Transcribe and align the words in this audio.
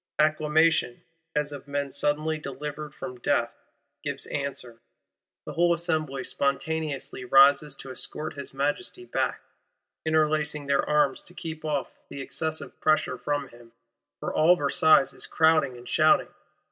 Acclamation, 0.17 1.03
as 1.35 1.51
of 1.51 1.67
men 1.67 1.91
suddenly 1.91 2.39
delivered 2.39 2.95
from 2.95 3.19
death, 3.19 3.55
gives 4.03 4.25
answer. 4.25 4.79
The 5.45 5.53
whole 5.53 5.73
Assembly 5.75 6.23
spontaneously 6.23 7.23
rises 7.23 7.75
to 7.75 7.91
escort 7.91 8.33
his 8.33 8.51
Majesty 8.51 9.05
back; 9.05 9.41
"interlacing 10.03 10.65
their 10.65 10.81
arms 10.89 11.21
to 11.25 11.35
keep 11.35 11.63
off 11.63 11.99
the 12.09 12.19
excessive 12.19 12.79
pressure 12.81 13.19
from 13.19 13.49
him;" 13.49 13.73
for 14.19 14.33
all 14.33 14.55
Versailles 14.55 15.01
is 15.13 15.27
crowding 15.27 15.77
and 15.77 15.87
shouting. 15.87 16.33